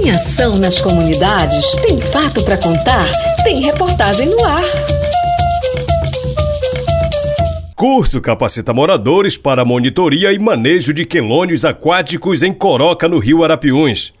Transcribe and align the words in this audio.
Tem 0.00 0.12
ação 0.12 0.56
nas 0.56 0.80
comunidades? 0.80 1.72
Tem 1.86 2.00
fato 2.00 2.42
para 2.42 2.56
contar? 2.56 3.06
Tem 3.44 3.60
reportagem 3.60 4.30
no 4.30 4.42
ar. 4.42 4.62
Curso 7.76 8.18
capacita 8.22 8.72
moradores 8.72 9.36
para 9.36 9.62
monitoria 9.62 10.32
e 10.32 10.38
manejo 10.38 10.94
de 10.94 11.04
quelônios 11.04 11.66
aquáticos 11.66 12.42
em 12.42 12.50
Coroca, 12.50 13.06
no 13.06 13.18
Rio 13.18 13.44
Arapiuns. 13.44 14.14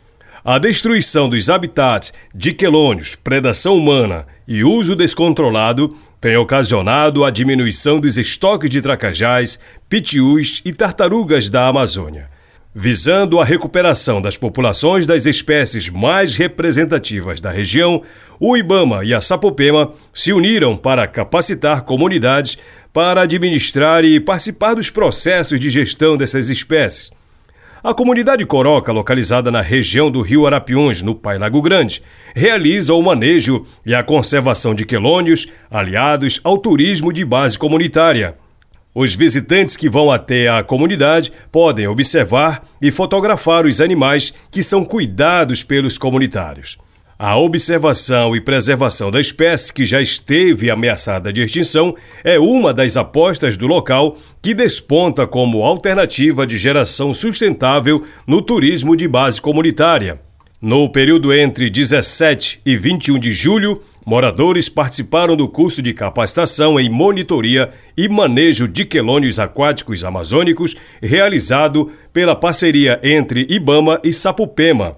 A 0.44 0.58
destruição 0.58 1.30
dos 1.30 1.48
habitats 1.48 2.12
de 2.34 2.52
quelônios, 2.52 3.16
predação 3.16 3.74
humana 3.74 4.26
e 4.46 4.62
uso 4.62 4.94
descontrolado 4.94 5.96
tem 6.20 6.36
ocasionado 6.36 7.24
a 7.24 7.30
diminuição 7.30 7.98
dos 7.98 8.18
estoques 8.18 8.68
de 8.68 8.82
tracajás, 8.82 9.58
pitiús 9.88 10.60
e 10.62 10.74
tartarugas 10.74 11.48
da 11.48 11.68
Amazônia. 11.68 12.28
Visando 12.72 13.40
a 13.40 13.44
recuperação 13.44 14.22
das 14.22 14.38
populações 14.38 15.04
das 15.04 15.26
espécies 15.26 15.88
mais 15.88 16.36
representativas 16.36 17.40
da 17.40 17.50
região, 17.50 18.00
o 18.38 18.56
Ibama 18.56 19.04
e 19.04 19.12
a 19.12 19.20
Sapopema 19.20 19.92
se 20.14 20.32
uniram 20.32 20.76
para 20.76 21.04
capacitar 21.08 21.82
comunidades 21.82 22.58
para 22.92 23.22
administrar 23.22 24.04
e 24.04 24.20
participar 24.20 24.74
dos 24.74 24.88
processos 24.88 25.58
de 25.58 25.68
gestão 25.68 26.16
dessas 26.16 26.48
espécies. 26.48 27.10
A 27.82 27.92
comunidade 27.92 28.46
Coroca, 28.46 28.92
localizada 28.92 29.50
na 29.50 29.60
região 29.60 30.08
do 30.08 30.20
Rio 30.20 30.46
Arapiuns, 30.46 31.02
no 31.02 31.16
Pai 31.16 31.38
Lago 31.38 31.60
Grande, 31.60 32.00
realiza 32.36 32.94
o 32.94 33.02
manejo 33.02 33.66
e 33.84 33.96
a 33.96 34.04
conservação 34.04 34.76
de 34.76 34.84
quelônios 34.84 35.48
aliados 35.68 36.40
ao 36.44 36.56
turismo 36.56 37.12
de 37.12 37.24
base 37.24 37.58
comunitária. 37.58 38.36
Os 38.92 39.14
visitantes 39.14 39.76
que 39.76 39.88
vão 39.88 40.10
até 40.10 40.48
a 40.48 40.64
comunidade 40.64 41.32
podem 41.52 41.86
observar 41.86 42.66
e 42.82 42.90
fotografar 42.90 43.64
os 43.64 43.80
animais 43.80 44.34
que 44.50 44.64
são 44.64 44.84
cuidados 44.84 45.62
pelos 45.62 45.96
comunitários. 45.96 46.76
A 47.16 47.36
observação 47.36 48.34
e 48.34 48.40
preservação 48.40 49.10
da 49.10 49.20
espécie 49.20 49.72
que 49.72 49.84
já 49.84 50.00
esteve 50.00 50.70
ameaçada 50.70 51.32
de 51.32 51.42
extinção 51.42 51.94
é 52.24 52.40
uma 52.40 52.72
das 52.72 52.96
apostas 52.96 53.56
do 53.56 53.66
local 53.66 54.16
que 54.42 54.54
desponta 54.54 55.24
como 55.26 55.62
alternativa 55.62 56.44
de 56.44 56.56
geração 56.56 57.14
sustentável 57.14 58.02
no 58.26 58.42
turismo 58.42 58.96
de 58.96 59.06
base 59.06 59.40
comunitária. 59.40 60.18
No 60.60 60.90
período 60.90 61.32
entre 61.32 61.70
17 61.70 62.62
e 62.66 62.76
21 62.76 63.18
de 63.18 63.32
julho, 63.32 63.82
moradores 64.10 64.68
participaram 64.68 65.36
do 65.36 65.48
curso 65.48 65.80
de 65.80 65.94
capacitação 65.94 66.80
em 66.80 66.90
monitoria 66.90 67.70
e 67.96 68.08
manejo 68.08 68.66
de 68.66 68.84
quelônios 68.84 69.38
aquáticos 69.38 70.04
amazônicos 70.04 70.74
realizado 71.00 71.92
pela 72.12 72.34
parceria 72.34 72.98
entre 73.04 73.46
Ibama 73.48 74.00
e 74.02 74.12
Sapupema 74.12 74.96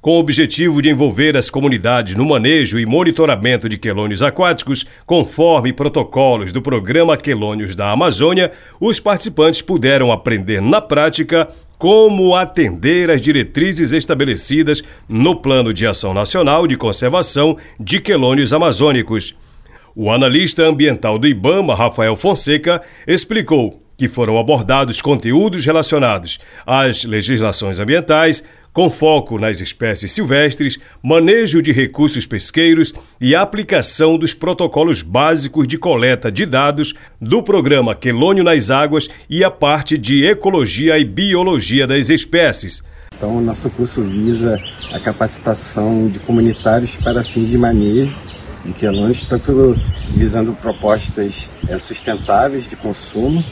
com 0.00 0.12
o 0.12 0.18
objetivo 0.18 0.80
de 0.80 0.88
envolver 0.88 1.36
as 1.36 1.50
comunidades 1.50 2.14
no 2.14 2.24
manejo 2.24 2.78
e 2.78 2.86
monitoramento 2.86 3.68
de 3.68 3.76
quelônios 3.76 4.22
aquáticos, 4.22 4.86
conforme 5.04 5.74
protocolos 5.74 6.54
do 6.54 6.62
programa 6.62 7.18
Quelônios 7.18 7.76
da 7.76 7.90
Amazônia, 7.90 8.50
os 8.80 8.98
participantes 8.98 9.60
puderam 9.60 10.10
aprender 10.10 10.62
na 10.62 10.80
prática 10.80 11.46
como 11.80 12.36
atender 12.36 13.10
às 13.10 13.22
diretrizes 13.22 13.94
estabelecidas 13.94 14.84
no 15.08 15.34
Plano 15.34 15.72
de 15.72 15.86
Ação 15.86 16.12
Nacional 16.12 16.66
de 16.66 16.76
Conservação 16.76 17.56
de 17.80 17.98
Quelônios 17.98 18.52
Amazônicos. 18.52 19.34
O 19.96 20.10
analista 20.10 20.62
ambiental 20.62 21.18
do 21.18 21.26
IBAMA, 21.26 21.74
Rafael 21.74 22.14
Fonseca, 22.16 22.82
explicou 23.06 23.82
que 24.00 24.08
foram 24.08 24.38
abordados 24.38 25.02
conteúdos 25.02 25.66
relacionados 25.66 26.38
às 26.66 27.04
legislações 27.04 27.78
ambientais, 27.78 28.42
com 28.72 28.88
foco 28.88 29.38
nas 29.38 29.60
espécies 29.60 30.10
silvestres, 30.12 30.78
manejo 31.02 31.60
de 31.60 31.70
recursos 31.70 32.24
pesqueiros 32.24 32.94
e 33.20 33.34
aplicação 33.34 34.16
dos 34.16 34.32
protocolos 34.32 35.02
básicos 35.02 35.68
de 35.68 35.76
coleta 35.76 36.32
de 36.32 36.46
dados 36.46 36.94
do 37.20 37.42
programa 37.42 37.94
Quelônio 37.94 38.42
nas 38.42 38.70
Águas 38.70 39.06
e 39.28 39.44
a 39.44 39.50
parte 39.50 39.98
de 39.98 40.26
ecologia 40.26 40.98
e 40.98 41.04
biologia 41.04 41.86
das 41.86 42.08
espécies. 42.08 42.82
Então, 43.14 43.36
o 43.36 43.40
nosso 43.42 43.68
curso 43.68 44.00
visa 44.00 44.58
a 44.94 44.98
capacitação 44.98 46.06
de 46.06 46.18
comunitários 46.20 46.96
para 47.02 47.22
fins 47.22 47.50
de 47.50 47.58
manejo 47.58 48.16
de 48.64 48.72
quelônios, 48.72 49.24
tanto 49.24 49.76
visando 50.16 50.54
propostas 50.54 51.50
é, 51.68 51.78
sustentáveis 51.78 52.66
de 52.66 52.76
consumo 52.76 53.44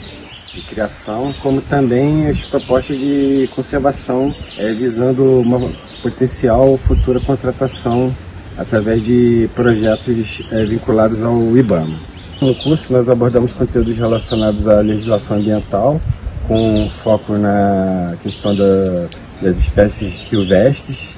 de 0.59 0.63
criação, 0.63 1.33
como 1.41 1.61
também 1.61 2.27
as 2.27 2.43
propostas 2.43 2.99
de 2.99 3.49
conservação, 3.55 4.35
é, 4.59 4.73
visando 4.73 5.41
uma 5.41 5.71
potencial 6.03 6.77
futura 6.77 7.21
contratação 7.21 8.15
através 8.57 9.01
de 9.03 9.49
projetos 9.55 10.43
é, 10.51 10.65
vinculados 10.65 11.23
ao 11.23 11.57
IBAMA. 11.57 11.97
No 12.41 12.55
curso, 12.63 12.93
nós 12.93 13.09
abordamos 13.09 13.53
conteúdos 13.53 13.97
relacionados 13.97 14.67
à 14.67 14.81
legislação 14.81 15.39
ambiental, 15.39 16.01
com 16.47 16.91
foco 17.03 17.35
na 17.35 18.17
questão 18.23 18.55
da, 18.55 19.09
das 19.41 19.59
espécies 19.59 20.13
silvestres, 20.29 21.17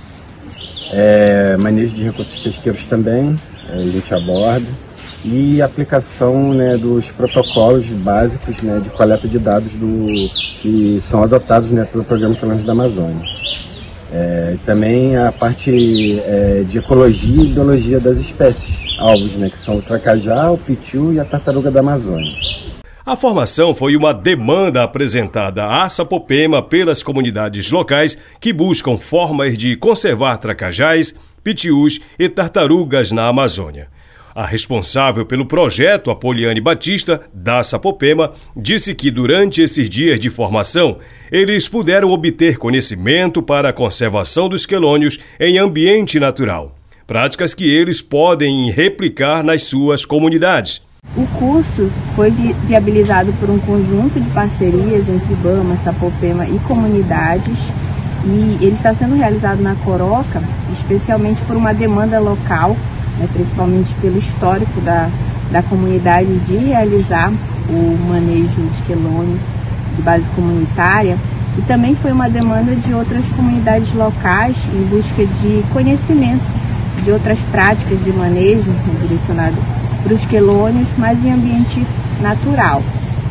é, 0.93 1.57
manejo 1.57 1.95
de 1.95 2.03
recursos 2.03 2.39
pesqueiros 2.39 2.87
também, 2.87 3.39
é, 3.71 3.75
a 3.75 3.85
gente 3.85 4.13
aborda 4.13 4.67
e 5.25 5.61
aplicação 5.61 6.55
né, 6.55 6.77
dos 6.77 7.07
protocolos 7.09 7.87
básicos 7.87 8.61
né, 8.63 8.81
de 8.81 8.91
coleta 8.91 9.29
de 9.29 9.39
dados 9.39 9.73
do, 9.73 10.07
que 10.63 10.99
são 11.01 11.23
adotados 11.23 11.71
né, 11.71 11.85
pelo 11.85 12.05
Programa 12.05 12.35
Ecológico 12.35 12.67
da 12.67 12.73
Amazônia. 12.73 13.23
É, 14.13 14.57
também 14.67 15.17
a 15.17 15.31
parte 15.31 16.19
é, 16.21 16.65
de 16.69 16.79
ecologia 16.79 17.43
e 17.45 17.53
biologia 17.53 18.01
das 18.01 18.19
espécies 18.19 18.75
alvos, 18.99 19.35
né, 19.35 19.49
que 19.49 19.59
são 19.59 19.79
o 19.79 19.83
tracajá, 19.83 20.51
o 20.51 20.59
pitiu 20.59 21.13
e 21.13 21.21
a 21.21 21.25
tartaruga 21.25 21.71
da 21.71 21.81
Amazônia. 21.81 22.31
A 23.05 23.17
formação 23.17 23.75
foi 23.75 23.97
uma 23.97 24.13
demanda 24.13 24.83
apresentada 24.83 25.67
à 25.67 25.89
Sapopema 25.89 26.63
pelas 26.63 27.03
comunidades 27.03 27.71
locais 27.71 28.19
que 28.41 28.53
buscam 28.53 28.97
formas 28.97 29.57
de 29.57 29.77
conservar 29.77 30.39
tracajás, 30.39 31.15
pitius 31.43 32.01
e 32.19 32.29
tartarugas 32.29 33.11
na 33.11 33.27
Amazônia. 33.27 33.89
A 34.35 34.47
responsável 34.47 35.27
pelo 35.27 35.45
projeto, 35.45 36.11
Apoliane 36.11 36.61
Batista, 36.61 37.21
da 37.35 37.63
Sapopema, 37.65 38.33
disse 38.57 38.95
que 38.95 39.11
durante 39.11 39.61
esses 39.61 39.91
dias 39.91 40.21
de 40.21 40.31
formação, 40.31 40.99
eles 41.33 41.69
puderam 41.69 42.11
obter 42.11 42.57
conhecimento 42.57 43.43
para 43.43 43.71
a 43.71 43.73
conservação 43.73 44.49
dos 44.49 44.65
quelônios 44.65 45.19
em 45.39 45.59
ambiente 45.59 46.21
natural. 46.21 46.77
Práticas 47.09 47.55
que 47.55 47.69
eles 47.69 48.01
podem 48.01 48.71
replicar 48.71 49.43
nas 49.43 49.65
suas 49.65 50.05
comunidades. 50.05 50.81
O 51.17 51.27
curso 51.39 51.91
foi 52.15 52.31
viabilizado 52.69 53.33
por 53.41 53.51
um 53.51 53.59
conjunto 53.59 54.21
de 54.21 54.31
parcerias 54.31 55.09
entre 55.09 55.33
IBAMA, 55.33 55.77
Sapopema 55.77 56.47
e 56.47 56.57
comunidades 56.61 57.59
e 58.25 58.59
ele 58.65 58.75
está 58.75 58.95
sendo 58.95 59.17
realizado 59.17 59.63
na 59.63 59.75
Coroca, 59.77 60.43
especialmente 60.73 61.41
por 61.47 61.57
uma 61.57 61.73
demanda 61.73 62.21
local 62.21 62.77
né, 63.21 63.29
principalmente 63.33 63.95
pelo 64.01 64.19
histórico 64.19 64.81
da, 64.81 65.09
da 65.53 65.63
comunidade 65.63 66.35
de 66.41 66.57
realizar 66.57 67.31
o 67.69 68.09
manejo 68.09 68.49
de 68.49 68.83
quelônio 68.87 69.39
de 69.95 70.03
base 70.03 70.27
comunitária 70.35 71.17
e 71.59 71.63
também 71.63 71.95
foi 71.95 72.11
uma 72.11 72.29
demanda 72.29 72.75
de 72.75 72.95
outras 72.95 73.27
comunidades 73.29 73.93
locais 73.93 74.57
em 74.73 74.83
busca 74.89 75.27
de 75.27 75.63
conhecimento 75.73 76.45
de 77.05 77.11
outras 77.11 77.39
práticas 77.51 78.03
de 78.03 78.13
manejo 78.13 78.71
né, 78.71 78.97
direcionado 79.03 79.57
para 80.03 80.15
os 80.15 80.25
quelônios, 80.27 80.89
mas 80.97 81.25
em 81.25 81.33
ambiente 81.33 81.85
natural. 82.21 82.83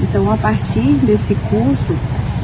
Então, 0.01 0.31
a 0.31 0.37
partir 0.37 0.93
desse 1.03 1.35
curso, 1.49 1.95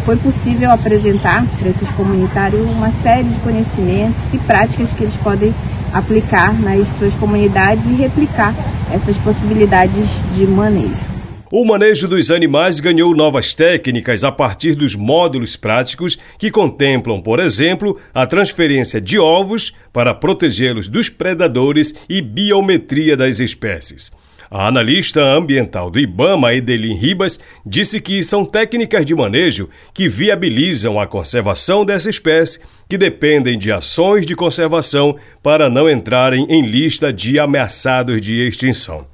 foi 0.06 0.18
possível 0.18 0.72
apresentar 0.72 1.44
para 1.58 1.70
esses 1.70 1.90
comunitários 1.92 2.62
uma 2.70 2.92
série 2.92 3.24
de 3.28 3.40
conhecimentos 3.40 4.22
e 4.34 4.38
práticas 4.40 4.90
que 4.92 5.04
eles 5.04 5.16
podem 5.16 5.54
aplicar 5.96 6.54
nas 6.60 6.86
suas 6.98 7.14
comunidades 7.16 7.86
e 7.86 7.94
replicar 7.94 8.54
essas 8.94 9.18
possibilidades 9.18 10.08
de 10.36 10.46
manejo. 10.46 11.16
O 11.50 11.64
manejo 11.64 12.06
dos 12.08 12.32
animais 12.32 12.82
ganhou 12.82 13.16
novas 13.16 13.54
técnicas 13.54 14.26
a 14.26 14.32
partir 14.32 14.76
dos 14.76 14.94
módulos 14.94 15.56
práticos 15.56 16.18
que 16.38 16.52
contemplam, 16.52 17.22
por 17.22 17.40
exemplo, 17.40 17.98
a 18.14 18.28
transferência 18.28 19.00
de 19.00 19.18
ovos 19.18 19.74
para 19.94 20.14
protegê-los 20.14 20.90
dos 20.90 21.08
predadores 21.08 21.96
e 22.10 22.22
biometria 22.22 23.16
das 23.16 23.40
espécies. 23.40 24.12
A 24.50 24.68
analista 24.68 25.22
ambiental 25.22 25.90
do 25.90 26.00
IBAMA, 26.00 26.54
Edelin 26.54 26.94
Ribas, 26.94 27.40
disse 27.66 28.00
que 28.00 28.22
são 28.22 28.46
técnicas 28.46 29.04
de 29.04 29.16
manejo 29.16 29.70
que 29.94 30.08
viabilizam 30.08 31.00
a 31.00 31.08
conservação 31.08 31.84
dessa 31.84 32.10
espécie, 32.10 32.60
que 32.88 32.98
dependem 32.98 33.58
de 33.58 33.72
ações 33.72 34.26
de 34.26 34.36
conservação 34.36 35.16
para 35.42 35.68
não 35.68 35.90
entrarem 35.90 36.46
em 36.48 36.62
lista 36.62 37.12
de 37.12 37.40
ameaçados 37.40 38.22
de 38.22 38.48
extinção. 38.48 39.08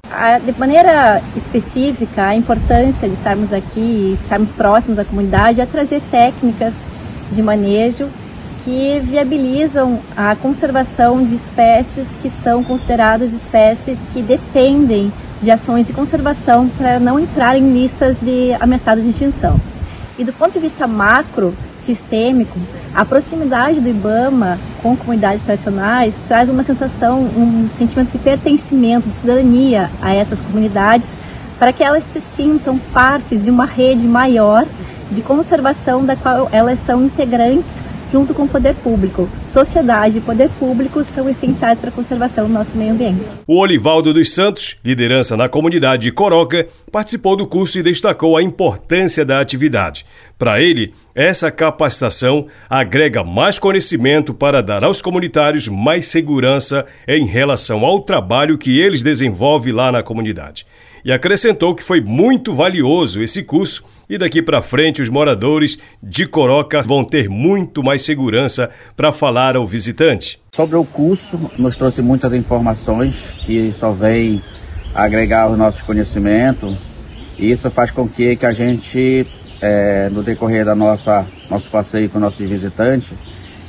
De 0.44 0.58
maneira 0.58 1.22
específica, 1.34 2.26
a 2.26 2.36
importância 2.36 3.08
de 3.08 3.14
estarmos 3.14 3.52
aqui, 3.52 4.18
estarmos 4.22 4.52
próximos 4.52 4.98
à 4.98 5.04
comunidade, 5.04 5.62
é 5.62 5.66
trazer 5.66 6.02
técnicas 6.10 6.74
de 7.30 7.42
manejo 7.42 8.10
que 8.64 9.00
viabilizam 9.00 10.00
a 10.16 10.36
conservação 10.36 11.24
de 11.24 11.34
espécies 11.34 12.08
que 12.20 12.30
são 12.44 12.62
consideradas 12.62 13.32
espécies 13.32 13.98
que 14.12 14.22
dependem 14.22 15.10
de 15.42 15.50
ações 15.50 15.88
de 15.88 15.92
conservação 15.92 16.68
para 16.68 17.00
não 17.00 17.18
entrar 17.18 17.58
em 17.58 17.72
listas 17.72 18.16
de 18.20 18.54
ameaçadas 18.60 19.02
de 19.02 19.10
extinção. 19.10 19.60
E 20.16 20.24
do 20.24 20.32
ponto 20.32 20.52
de 20.52 20.60
vista 20.60 20.86
macro, 20.86 21.52
sistêmico, 21.78 22.56
a 22.94 23.04
proximidade 23.04 23.80
do 23.80 23.88
IBAMA 23.88 24.58
com 24.80 24.96
comunidades 24.96 25.42
tradicionais 25.42 26.14
traz 26.28 26.48
uma 26.48 26.62
sensação, 26.62 27.22
um 27.22 27.68
sentimento 27.76 28.12
de 28.12 28.18
pertencimento, 28.18 29.08
de 29.08 29.14
cidadania 29.14 29.90
a 30.00 30.14
essas 30.14 30.40
comunidades, 30.40 31.08
para 31.58 31.72
que 31.72 31.82
elas 31.82 32.04
se 32.04 32.20
sintam 32.20 32.78
partes 32.78 33.44
de 33.44 33.50
uma 33.50 33.64
rede 33.64 34.06
maior 34.06 34.64
de 35.10 35.22
conservação 35.22 36.04
da 36.04 36.14
qual 36.14 36.48
elas 36.52 36.78
são 36.78 37.04
integrantes 37.04 37.72
junto 38.12 38.34
com 38.34 38.42
o 38.42 38.48
poder 38.48 38.74
público. 38.74 39.28
Sociedade 39.50 40.18
e 40.18 40.20
poder 40.20 40.50
público 40.50 41.02
são 41.02 41.28
essenciais 41.28 41.80
para 41.80 41.88
a 41.88 41.92
conservação 41.92 42.46
do 42.46 42.52
nosso 42.52 42.76
meio 42.76 42.92
ambiente. 42.92 43.30
O 43.46 43.58
Olivaldo 43.58 44.12
dos 44.12 44.34
Santos, 44.34 44.76
liderança 44.84 45.36
na 45.36 45.48
comunidade 45.48 46.02
de 46.02 46.12
Coroca, 46.12 46.68
participou 46.90 47.34
do 47.34 47.46
curso 47.46 47.78
e 47.78 47.82
destacou 47.82 48.36
a 48.36 48.42
importância 48.42 49.24
da 49.24 49.40
atividade. 49.40 50.04
Para 50.38 50.60
ele, 50.60 50.92
essa 51.14 51.50
capacitação 51.50 52.46
agrega 52.68 53.24
mais 53.24 53.58
conhecimento 53.58 54.34
para 54.34 54.62
dar 54.62 54.84
aos 54.84 55.00
comunitários 55.00 55.66
mais 55.66 56.06
segurança 56.06 56.84
em 57.08 57.24
relação 57.24 57.84
ao 57.84 58.00
trabalho 58.00 58.58
que 58.58 58.78
eles 58.78 59.02
desenvolvem 59.02 59.72
lá 59.72 59.90
na 59.90 60.02
comunidade 60.02 60.66
e 61.04 61.12
acrescentou 61.12 61.74
que 61.74 61.82
foi 61.82 62.00
muito 62.00 62.54
valioso 62.54 63.22
esse 63.22 63.42
curso 63.42 63.84
e 64.12 64.18
daqui 64.18 64.42
para 64.42 64.60
frente 64.60 65.00
os 65.00 65.08
moradores 65.08 65.78
de 66.02 66.26
Coroca 66.26 66.82
vão 66.82 67.02
ter 67.02 67.30
muito 67.30 67.82
mais 67.82 68.02
segurança 68.02 68.68
para 68.94 69.10
falar 69.10 69.56
ao 69.56 69.66
visitante. 69.66 70.38
Sobre 70.54 70.76
o 70.76 70.84
curso, 70.84 71.50
nos 71.56 71.76
trouxe 71.76 72.02
muitas 72.02 72.34
informações 72.34 73.34
que 73.46 73.72
só 73.72 73.90
vem 73.90 74.42
agregar 74.94 75.50
os 75.50 75.56
nossos 75.56 75.80
conhecimentos 75.80 76.76
e 77.38 77.50
isso 77.50 77.70
faz 77.70 77.90
com 77.90 78.06
que, 78.06 78.36
que 78.36 78.44
a 78.44 78.52
gente, 78.52 79.26
é, 79.62 80.10
no 80.10 80.22
decorrer 80.22 80.66
da 80.66 80.74
nossa 80.74 81.24
nosso 81.48 81.70
passeio 81.70 82.10
com 82.10 82.18
nossos 82.18 82.46
visitantes, 82.46 83.12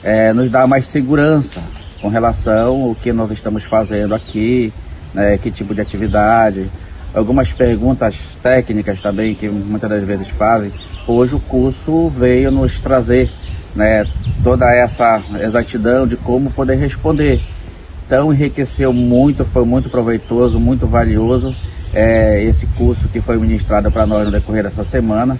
é, 0.03 0.33
nos 0.33 0.51
dá 0.51 0.67
mais 0.67 0.87
segurança 0.87 1.63
com 2.01 2.09
relação 2.09 2.83
ao 2.83 2.95
que 2.95 3.13
nós 3.13 3.31
estamos 3.31 3.63
fazendo 3.63 4.13
aqui, 4.13 4.73
né, 5.13 5.37
que 5.37 5.49
tipo 5.49 5.73
de 5.73 5.79
atividade, 5.79 6.69
algumas 7.13 7.53
perguntas 7.53 8.37
técnicas 8.41 8.99
também 8.99 9.35
que 9.35 9.47
muitas 9.47 9.89
das 9.89 10.03
vezes 10.03 10.29
fazem. 10.29 10.71
Hoje 11.07 11.35
o 11.35 11.39
curso 11.39 12.09
veio 12.09 12.51
nos 12.51 12.81
trazer 12.81 13.29
né, 13.75 14.05
toda 14.43 14.73
essa 14.73 15.21
exatidão 15.39 16.07
de 16.07 16.17
como 16.17 16.51
poder 16.51 16.75
responder. 16.75 17.41
Então 18.05 18.33
enriqueceu 18.33 18.91
muito, 18.91 19.45
foi 19.45 19.65
muito 19.65 19.89
proveitoso, 19.89 20.59
muito 20.59 20.87
valioso 20.87 21.55
é, 21.93 22.41
esse 22.43 22.65
curso 22.67 23.07
que 23.07 23.21
foi 23.21 23.37
ministrado 23.37 23.91
para 23.91 24.05
nós 24.05 24.25
no 24.25 24.31
decorrer 24.31 24.63
dessa 24.63 24.83
semana. 24.83 25.39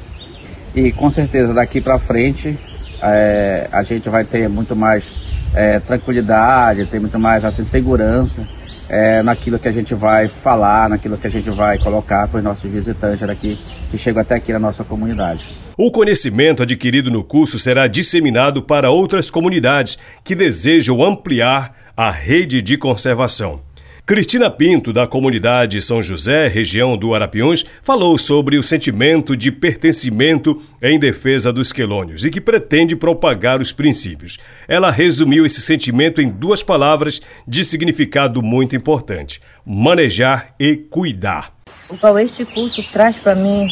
E 0.75 0.92
com 0.92 1.10
certeza 1.10 1.54
daqui 1.54 1.81
para 1.81 2.00
frente 2.00 2.58
é, 3.02 3.68
a 3.72 3.84
gente 3.84 4.10
vai 4.10 4.24
ter 4.24 4.48
muito 4.48 4.75
mais 4.75 5.14
é, 5.54 5.80
tranquilidade, 5.80 6.86
ter 6.86 7.00
muito 7.00 7.20
mais 7.20 7.44
assim, 7.46 7.64
segurança 7.64 8.48
é, 8.90 9.24
naquilo 9.24 9.60
que 9.60 9.68
a 9.68 9.72
gente 9.72 9.94
vai 9.94 10.28
falar, 10.28 10.90
naquilo 10.90 11.18
que 11.18 11.28
a 11.28 11.32
gente 11.32 11.50
vai 11.50 11.78
colocar 11.78 12.28
para 12.28 12.38
os 12.38 12.44
nossos 12.44 12.70
visitantes 12.70 13.26
daqui 13.26 13.60
que 13.90 13.98
chegam 13.98 14.22
até 14.22 14.36
aqui 14.36 14.52
na 14.52 14.60
nossa 14.60 14.84
comunidade. 14.84 15.48
O 15.78 15.92
conhecimento 15.92 16.62
adquirido 16.64 17.10
no 17.10 17.24
curso 17.24 17.58
será 17.58 17.88
disseminado 17.88 18.62
para 18.62 18.92
outras 18.92 19.32
comunidades 19.32 19.98
que 20.24 20.36
desejam 20.36 21.04
ampliar 21.04 21.74
a 21.98 22.12
rede 22.12 22.62
de 22.62 22.78
conservação. 22.78 23.62
Cristina 24.06 24.50
Pinto, 24.50 24.92
da 24.92 25.08
comunidade 25.08 25.82
São 25.82 26.04
José, 26.04 26.50
região 26.50 26.98
do 26.98 27.16
Arapiões, 27.16 27.64
falou 27.82 28.18
sobre 28.18 28.58
o 28.58 28.64
sentimento 28.64 29.36
de 29.38 29.50
pertencimento 29.50 30.62
em 30.82 31.00
defesa 31.00 31.54
dos 31.54 31.72
quelônios 31.72 32.26
e 32.26 32.30
que 32.30 32.42
pretende 32.42 32.98
propagar 32.98 33.62
os 33.62 33.72
princípios. 33.72 34.38
Ela 34.68 34.92
resumiu 34.92 35.46
esse 35.46 35.62
sentimento 35.62 36.20
em 36.20 36.28
duas 36.28 36.62
palavras 36.62 37.22
de 37.48 37.64
significado 37.64 38.44
muito 38.44 38.76
importante: 38.76 39.40
manejar 39.66 40.50
e 40.60 40.76
cuidar. 40.76 41.54
O 41.88 41.98
qual 41.98 42.20
este 42.20 42.44
curso 42.44 42.84
traz 42.92 43.18
para 43.20 43.36
mim 43.36 43.70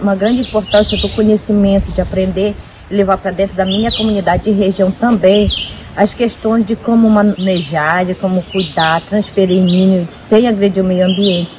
uma 0.00 0.14
grande 0.14 0.42
importância 0.42 0.96
do 1.00 1.08
conhecimento, 1.08 1.90
de 1.90 2.00
aprender 2.00 2.54
e 2.88 2.94
levar 2.94 3.18
para 3.18 3.32
dentro 3.32 3.56
da 3.56 3.64
minha 3.64 3.90
comunidade 3.96 4.48
e 4.48 4.52
região 4.52 4.92
também 4.92 5.48
as 5.96 6.14
questões 6.14 6.64
de 6.64 6.74
como 6.74 7.08
manejar, 7.08 8.04
de 8.04 8.14
como 8.14 8.42
cuidar, 8.44 9.00
transferir 9.02 9.62
mínimos 9.62 10.08
sem 10.16 10.48
agredir 10.48 10.82
o 10.82 10.86
meio 10.86 11.06
ambiente. 11.06 11.56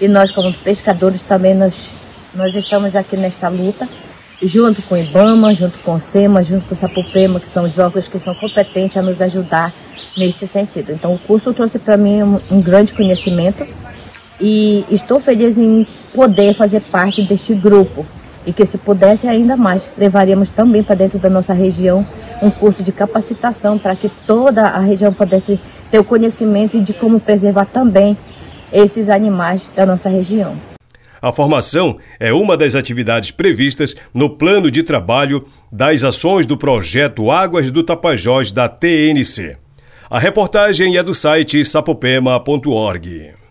E 0.00 0.08
nós, 0.08 0.30
como 0.30 0.52
pescadores, 0.52 1.22
também 1.22 1.54
nós, 1.54 1.90
nós 2.34 2.54
estamos 2.54 2.96
aqui 2.96 3.16
nesta 3.16 3.48
luta, 3.48 3.88
junto 4.42 4.82
com 4.82 4.94
o 4.94 4.98
IBAMA, 4.98 5.54
junto 5.54 5.78
com 5.78 5.94
o 5.94 6.00
SEMA, 6.00 6.42
junto 6.42 6.66
com 6.66 6.74
o 6.74 6.76
Sapopema, 6.76 7.40
que 7.40 7.48
são 7.48 7.64
os 7.64 7.78
órgãos 7.78 8.08
que 8.08 8.18
são 8.18 8.34
competentes 8.34 8.96
a 8.96 9.02
nos 9.02 9.22
ajudar 9.22 9.72
neste 10.16 10.46
sentido. 10.46 10.92
Então, 10.92 11.14
o 11.14 11.18
curso 11.18 11.52
trouxe 11.54 11.78
para 11.78 11.96
mim 11.96 12.22
um, 12.22 12.40
um 12.50 12.60
grande 12.60 12.92
conhecimento 12.92 13.66
e 14.40 14.84
estou 14.90 15.20
feliz 15.20 15.56
em 15.56 15.86
poder 16.12 16.54
fazer 16.54 16.80
parte 16.80 17.22
deste 17.22 17.54
grupo 17.54 18.04
e 18.44 18.52
que 18.52 18.64
se 18.66 18.78
pudesse 18.78 19.26
ainda 19.26 19.56
mais, 19.56 19.90
levaríamos 19.96 20.50
também 20.50 20.82
para 20.82 20.94
dentro 20.94 21.18
da 21.18 21.28
nossa 21.28 21.52
região 21.52 22.06
um 22.42 22.50
curso 22.50 22.82
de 22.82 22.92
capacitação 22.92 23.78
para 23.78 23.96
que 23.96 24.10
toda 24.26 24.62
a 24.62 24.78
região 24.78 25.12
pudesse 25.12 25.60
ter 25.90 25.98
o 25.98 26.04
conhecimento 26.04 26.80
de 26.80 26.92
como 26.92 27.20
preservar 27.20 27.66
também 27.66 28.16
esses 28.72 29.08
animais 29.08 29.68
da 29.74 29.86
nossa 29.86 30.08
região. 30.08 30.56
A 31.20 31.32
formação 31.32 31.98
é 32.20 32.32
uma 32.32 32.56
das 32.56 32.74
atividades 32.74 33.30
previstas 33.30 33.96
no 34.12 34.30
plano 34.30 34.70
de 34.70 34.82
trabalho 34.82 35.46
das 35.72 36.04
ações 36.04 36.46
do 36.46 36.56
projeto 36.56 37.30
Águas 37.30 37.70
do 37.70 37.82
Tapajós 37.82 38.52
da 38.52 38.68
TNC. 38.68 39.56
A 40.08 40.18
reportagem 40.18 40.96
é 40.96 41.02
do 41.02 41.14
site 41.14 41.64
sapopema.org. 41.64 43.45